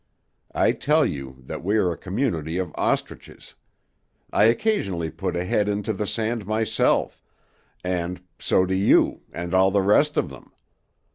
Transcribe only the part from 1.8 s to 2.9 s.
a community of